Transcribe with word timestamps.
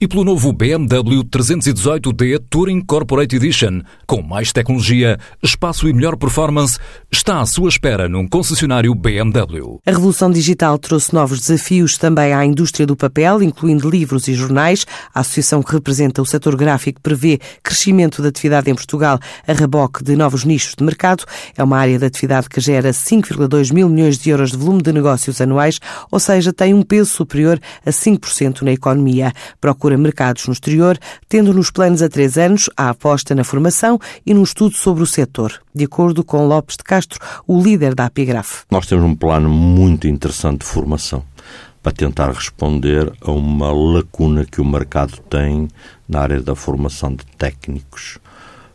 e 0.00 0.08
pelo 0.08 0.24
novo 0.24 0.52
BMW 0.52 1.22
318D 1.24 2.42
Touring 2.50 2.80
Corporate 2.80 3.36
Edition, 3.36 3.80
com 4.06 4.20
mais 4.22 4.52
tecnologia, 4.52 5.18
espaço 5.42 5.88
e 5.88 5.92
melhor 5.92 6.16
performance, 6.16 6.78
está 7.10 7.40
à 7.40 7.46
sua 7.46 7.68
espera 7.68 8.08
num 8.08 8.26
concessionário 8.26 8.94
BMW. 8.94 9.78
A 9.86 9.90
revolução 9.92 10.30
digital 10.30 10.78
trouxe 10.78 11.14
novos 11.14 11.40
desafios 11.40 11.96
também 11.96 12.32
à 12.34 12.44
indústria 12.44 12.86
do 12.86 12.96
papel, 12.96 13.42
incluindo 13.42 13.88
livros 13.88 14.26
e 14.26 14.34
jornais. 14.34 14.84
A 15.14 15.20
associação 15.20 15.62
que 15.62 15.72
representa 15.72 16.20
o 16.20 16.26
setor 16.26 16.56
gráfico 16.56 17.00
prevê 17.00 17.38
crescimento 17.62 18.20
da 18.20 18.28
atividade 18.28 18.70
em 18.70 18.74
Portugal 18.74 19.18
a 19.46 19.52
reboque 19.52 20.02
de 20.02 20.16
novos 20.16 20.44
nichos 20.44 20.74
de 20.76 20.84
mercado. 20.84 21.24
É 21.56 21.62
uma 21.62 21.78
área 21.78 21.98
de 21.98 22.04
atividade 22.04 22.48
que 22.48 22.60
gera 22.60 22.90
5,2 22.90 23.72
mil 23.72 23.88
milhões 23.88 24.18
de 24.18 24.30
euros 24.30 24.50
de 24.50 24.56
volume 24.56 24.82
de 24.82 24.92
negócios 24.92 25.40
anuais, 25.40 25.78
ou 26.10 26.18
seja, 26.18 26.52
tem 26.52 26.74
um 26.74 26.82
peso 26.82 27.10
superior 27.10 27.60
a 27.86 27.90
5% 27.90 28.62
na 28.62 28.72
economia. 28.72 29.32
Procura 29.60 29.83
procura 29.84 29.98
mercados 29.98 30.46
no 30.46 30.54
exterior, 30.54 30.98
tendo 31.28 31.52
nos 31.52 31.70
planos 31.70 32.00
a 32.00 32.08
três 32.08 32.38
anos 32.38 32.70
a 32.74 32.88
aposta 32.88 33.34
na 33.34 33.44
formação 33.44 33.98
e 34.24 34.32
num 34.32 34.42
estudo 34.42 34.74
sobre 34.74 35.02
o 35.02 35.06
setor, 35.06 35.60
de 35.74 35.84
acordo 35.84 36.24
com 36.24 36.46
Lopes 36.46 36.78
de 36.78 36.84
Castro, 36.84 37.18
o 37.46 37.60
líder 37.60 37.94
da 37.94 38.06
Apigraf. 38.06 38.62
Nós 38.70 38.86
temos 38.86 39.04
um 39.04 39.14
plano 39.14 39.50
muito 39.50 40.08
interessante 40.08 40.60
de 40.60 40.66
formação 40.66 41.22
para 41.82 41.92
tentar 41.92 42.30
responder 42.30 43.12
a 43.20 43.30
uma 43.30 43.70
lacuna 43.70 44.46
que 44.46 44.58
o 44.58 44.64
mercado 44.64 45.18
tem 45.28 45.68
na 46.08 46.20
área 46.20 46.40
da 46.40 46.54
formação 46.54 47.14
de 47.14 47.26
técnicos, 47.36 48.16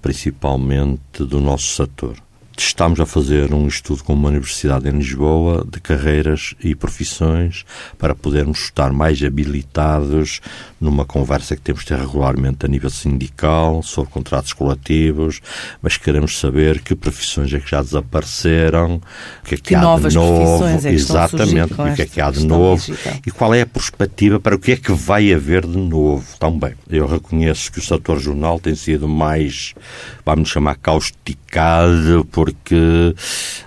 principalmente 0.00 1.24
do 1.24 1.40
nosso 1.40 1.66
setor. 1.74 2.14
Estamos 2.56 3.00
a 3.00 3.06
fazer 3.06 3.52
um 3.52 3.66
estudo 3.66 4.04
com 4.04 4.12
uma 4.12 4.28
universidade 4.28 4.88
em 4.88 4.92
Lisboa 4.92 5.66
de 5.68 5.80
carreiras 5.80 6.54
e 6.62 6.74
profissões 6.74 7.64
para 7.98 8.14
podermos 8.14 8.60
estar 8.64 8.92
mais 8.92 9.22
habilitados 9.22 10.40
numa 10.80 11.04
conversa 11.04 11.56
que 11.56 11.62
temos 11.62 11.82
de 11.82 11.88
ter 11.88 11.98
regularmente 11.98 12.66
a 12.66 12.68
nível 12.68 12.90
sindical 12.90 13.82
sobre 13.82 14.10
contratos 14.10 14.52
coletivos, 14.52 15.40
mas 15.80 15.96
queremos 15.96 16.38
saber 16.38 16.80
que 16.80 16.94
profissões 16.94 17.52
é 17.54 17.60
que 17.60 17.70
já 17.70 17.80
desapareceram, 17.82 18.96
o 18.96 19.46
que 19.46 19.54
é 19.54 19.56
que, 19.56 19.62
que 19.62 19.74
há 19.74 19.96
de 19.96 20.14
novo, 20.14 20.64
é 20.64 20.92
exatamente, 20.92 21.74
o 21.74 21.94
que 21.94 22.02
é 22.02 22.06
que 22.06 22.20
há 22.20 22.30
de 22.30 22.44
novo 22.44 22.84
digital. 22.84 23.14
e 23.26 23.30
qual 23.30 23.54
é 23.54 23.62
a 23.62 23.66
perspectiva 23.66 24.40
para 24.40 24.56
o 24.56 24.58
que 24.58 24.72
é 24.72 24.76
que 24.76 24.92
vai 24.92 25.32
haver 25.32 25.66
de 25.66 25.78
novo 25.78 26.26
também. 26.38 26.74
Eu 26.88 27.06
reconheço 27.06 27.70
que 27.70 27.78
o 27.78 27.82
setor 27.82 28.18
jornal 28.18 28.58
tem 28.58 28.74
sido 28.74 29.08
mais, 29.08 29.74
vamos 30.24 30.48
chamar, 30.48 30.76
causticado 30.76 32.26
por 32.30 32.41
porque 32.42 33.14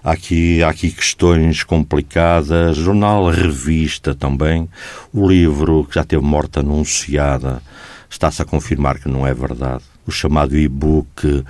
há 0.04 0.12
aqui, 0.12 0.62
há 0.62 0.68
aqui 0.68 0.92
questões 0.92 1.64
complicadas. 1.64 2.76
Jornal, 2.76 3.30
revista 3.30 4.14
também. 4.14 4.68
O 5.14 5.26
livro, 5.26 5.86
que 5.86 5.96
já 5.96 6.04
teve 6.04 6.22
morte 6.22 6.60
anunciada, 6.60 7.62
está-se 8.10 8.42
a 8.42 8.46
confirmar 8.46 9.00
que 9.00 9.08
não 9.08 9.26
é 9.26 9.34
verdade. 9.34 9.82
O 10.06 10.12
chamado 10.12 10.58
e-book 10.58 11.26
uh, 11.26 11.44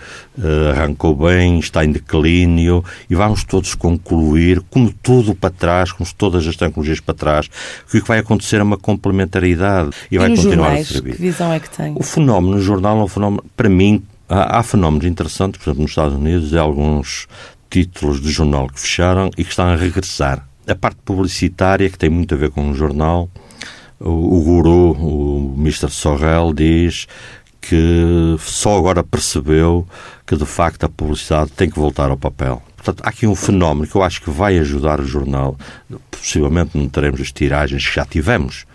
arrancou 0.71 1.15
bem, 1.15 1.57
está 1.57 1.83
em 1.83 1.91
declínio 1.91 2.85
e 3.09 3.15
vamos 3.15 3.43
todos 3.43 3.73
concluir, 3.73 4.61
como 4.69 4.93
tudo 4.93 5.33
para 5.33 5.49
trás, 5.49 5.91
como 5.91 6.07
todas 6.15 6.45
as 6.45 6.55
tecnologias 6.55 6.99
para 6.99 7.15
trás, 7.15 7.49
que 7.89 7.97
o 7.97 8.01
que 8.03 8.07
vai 8.07 8.19
acontecer 8.19 8.57
é 8.57 8.63
uma 8.63 8.77
complementaridade 8.77 9.89
e, 10.11 10.15
e 10.15 10.17
vai 10.19 10.29
continuar 10.29 10.67
jornais, 10.67 10.91
a 10.91 10.93
servir. 10.93 11.15
Que 11.15 11.21
visão 11.23 11.51
é 11.51 11.59
que 11.59 11.75
tem? 11.75 11.95
O 11.97 12.03
fenómeno 12.03 12.55
no 12.55 12.61
jornal 12.61 12.99
é 12.99 13.03
um 13.03 13.07
fenómeno, 13.07 13.43
para 13.57 13.67
mim, 13.67 14.03
Há, 14.27 14.59
há 14.59 14.63
fenómenos 14.63 15.05
interessantes, 15.05 15.59
por 15.59 15.69
exemplo, 15.69 15.83
nos 15.83 15.91
Estados 15.91 16.15
Unidos, 16.15 16.53
há 16.53 16.61
alguns 16.61 17.27
títulos 17.69 18.21
de 18.21 18.31
jornal 18.31 18.67
que 18.67 18.79
fecharam 18.79 19.29
e 19.37 19.43
que 19.43 19.49
estão 19.49 19.67
a 19.67 19.75
regressar. 19.75 20.47
A 20.67 20.75
parte 20.75 20.97
publicitária, 21.05 21.89
que 21.89 21.97
tem 21.97 22.09
muito 22.09 22.33
a 22.33 22.37
ver 22.37 22.49
com 22.49 22.69
o 22.69 22.73
jornal, 22.73 23.29
o, 23.99 24.09
o 24.09 24.43
guru, 24.43 24.91
o 24.93 25.55
Mr. 25.57 25.89
Sorrell, 25.89 26.53
diz 26.53 27.07
que 27.61 28.35
só 28.39 28.77
agora 28.77 29.03
percebeu 29.03 29.87
que 30.25 30.35
de 30.35 30.45
facto 30.45 30.85
a 30.85 30.89
publicidade 30.89 31.51
tem 31.51 31.69
que 31.69 31.79
voltar 31.79 32.09
ao 32.09 32.17
papel. 32.17 32.61
Portanto, 32.85 33.03
há 33.03 33.09
aqui 33.09 33.25
um 33.25 33.33
fenómeno 33.33 33.87
que 33.87 33.95
eu 33.95 34.03
acho 34.03 34.21
que 34.21 34.29
vai 34.29 34.59
ajudar 34.59 34.99
o 34.99 35.05
jornal. 35.05 35.57
Possivelmente 36.11 36.77
não 36.77 36.87
teremos 36.87 37.19
as 37.19 37.31
tiragens 37.31 37.87
que 37.87 37.95
já 37.95 38.05
tivemos, 38.05 38.65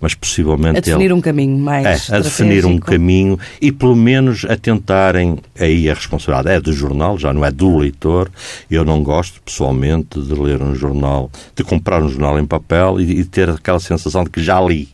mas 0.00 0.14
possivelmente... 0.14 0.78
A 0.78 0.80
definir 0.80 1.04
ele, 1.04 1.12
um 1.12 1.20
caminho 1.20 1.58
mais 1.58 2.08
é, 2.08 2.16
a 2.16 2.20
definir 2.20 2.64
um 2.64 2.78
caminho 2.78 3.38
e 3.60 3.70
pelo 3.70 3.94
menos 3.94 4.46
a 4.46 4.56
tentarem, 4.56 5.38
aí 5.58 5.90
a 5.90 5.94
responsabilidade 5.94 6.56
é 6.56 6.58
do 6.58 6.72
jornal, 6.72 7.18
já 7.18 7.34
não 7.34 7.44
é 7.44 7.50
do 7.50 7.76
leitor, 7.76 8.30
eu 8.70 8.82
não 8.82 9.02
gosto 9.02 9.42
pessoalmente 9.42 10.18
de 10.18 10.32
ler 10.32 10.62
um 10.62 10.74
jornal, 10.74 11.30
de 11.54 11.62
comprar 11.62 12.02
um 12.02 12.08
jornal 12.08 12.38
em 12.38 12.46
papel 12.46 12.98
e, 12.98 13.20
e 13.20 13.24
ter 13.26 13.50
aquela 13.50 13.78
sensação 13.78 14.24
de 14.24 14.30
que 14.30 14.42
já 14.42 14.58
li. 14.58 14.88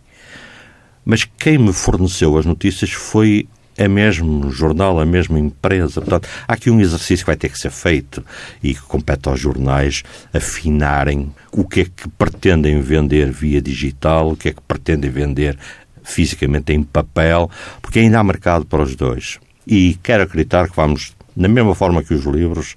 Mas 1.05 1.25
quem 1.39 1.57
me 1.57 1.73
forneceu 1.73 2.37
as 2.37 2.45
notícias 2.45 2.91
foi 2.91 3.47
é 3.77 3.89
mesmo 3.89 4.51
jornal, 4.51 4.99
a 4.99 5.07
mesma 5.07 5.39
empresa. 5.39 6.01
Portanto, 6.01 6.29
há 6.47 6.55
aqui 6.55 6.71
um 6.71 6.81
exercício 6.81 7.25
que 7.25 7.31
vai 7.31 7.37
ter 7.37 7.51
que 7.51 7.59
ser 7.59 7.71
feito 7.71 8.25
e 8.63 8.75
que 8.75 8.83
compete 8.83 9.29
aos 9.29 9.39
jornais 9.39 10.03
afinarem 10.33 11.33
o 11.53 11.65
que 11.65 11.81
é 11.81 11.85
que 11.85 12.09
pretendem 12.11 12.81
vender 12.81 13.31
via 13.31 13.61
digital, 13.61 14.31
o 14.31 14.37
que 14.37 14.49
é 14.49 14.53
que 14.53 14.63
pretendem 14.63 15.11
vender 15.11 15.59
fisicamente 16.03 16.73
em 16.73 16.83
papel, 16.83 17.51
porque 17.83 17.99
ainda 17.99 18.21
há 18.21 18.25
mercado 18.25 18.65
para 18.65 18.83
os 18.83 18.95
dois. 18.95 19.39
E 19.67 19.99
quero 20.03 20.23
acreditar 20.23 20.69
que 20.69 20.77
vamos 20.77 21.16
na 21.37 21.49
mesma 21.49 21.75
forma 21.75 22.03
que 22.03 22.15
os 22.15 22.25
livros, 22.25 22.75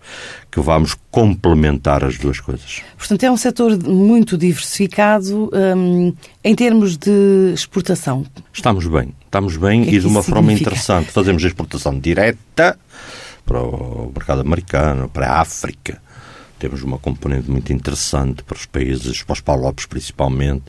que 0.51 0.59
vamos 0.59 0.95
complementar 1.09 2.03
as 2.03 2.17
duas 2.17 2.39
coisas. 2.41 2.81
Portanto, 2.97 3.23
é 3.23 3.31
um 3.31 3.37
setor 3.37 3.81
muito 3.81 4.37
diversificado 4.37 5.49
um, 5.53 6.13
em 6.43 6.55
termos 6.55 6.97
de 6.97 7.53
exportação. 7.53 8.25
Estamos 8.51 8.85
bem, 8.87 9.13
estamos 9.23 9.55
bem 9.55 9.83
que 9.85 9.91
é 9.91 9.93
e 9.93 9.99
de 9.99 10.07
uma 10.07 10.21
forma 10.21 10.49
significa? 10.49 10.69
interessante. 10.71 11.11
Fazemos 11.11 11.43
exportação 11.43 11.97
direta 11.97 12.77
para 13.45 13.61
o 13.61 14.11
mercado 14.13 14.41
americano, 14.41 15.09
para 15.09 15.27
a 15.27 15.41
África, 15.41 16.01
temos 16.59 16.83
uma 16.83 16.97
componente 16.97 17.49
muito 17.49 17.71
interessante 17.73 18.43
para 18.43 18.55
os 18.55 18.65
países, 18.65 19.23
para 19.23 19.33
os 19.33 19.41
palopes 19.41 19.85
principalmente, 19.85 20.63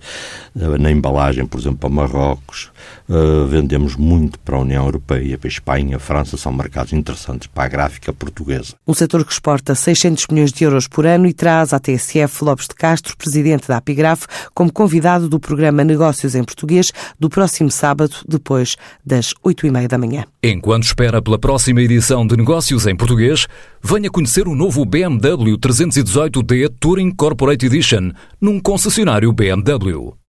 eh, 0.58 0.78
na 0.78 0.90
embalagem, 0.90 1.46
por 1.46 1.60
exemplo, 1.60 1.78
para 1.78 1.88
Marrocos. 1.90 2.70
Uh, 3.08 3.44
vendemos 3.46 3.96
muito 3.96 4.38
para 4.38 4.56
a 4.56 4.60
União 4.60 4.84
Europeia, 4.84 5.36
para 5.36 5.48
a 5.48 5.50
Espanha, 5.50 5.96
a 5.96 5.98
França, 5.98 6.36
são 6.36 6.52
mercados 6.52 6.92
interessantes 6.92 7.48
para 7.48 7.64
a 7.64 7.68
gráfica 7.68 8.12
portuguesa. 8.12 8.74
Um 8.86 8.94
setor 8.94 9.24
que 9.24 9.32
exporta 9.32 9.74
600 9.74 10.28
milhões 10.28 10.52
de 10.52 10.62
euros 10.62 10.86
por 10.86 11.04
ano 11.04 11.26
e 11.26 11.32
traz 11.32 11.72
à 11.72 11.80
TSF 11.80 12.44
Lopes 12.44 12.68
de 12.68 12.74
Castro, 12.74 13.16
presidente 13.16 13.66
da 13.66 13.78
Apigraf, 13.78 14.26
como 14.54 14.72
convidado 14.72 15.28
do 15.28 15.40
programa 15.40 15.82
Negócios 15.82 16.36
em 16.36 16.44
Português 16.44 16.92
do 17.18 17.28
próximo 17.28 17.70
sábado, 17.70 18.14
depois 18.28 18.76
das 19.04 19.34
8 19.42 19.66
e 19.66 19.70
meia 19.70 19.88
da 19.88 19.98
manhã. 19.98 20.24
Enquanto 20.42 20.84
espera 20.84 21.20
pela 21.20 21.38
próxima 21.38 21.82
edição 21.82 22.24
de 22.24 22.36
Negócios 22.36 22.86
em 22.86 22.94
Português, 22.94 23.48
venha 23.82 24.10
conhecer 24.10 24.46
o 24.46 24.54
novo 24.54 24.84
BMW 24.84 25.56
318D 25.56 26.72
Touring 26.78 27.10
Corporate 27.10 27.66
Edition 27.66 28.12
num 28.40 28.60
concessionário 28.60 29.32
BMW. 29.32 30.12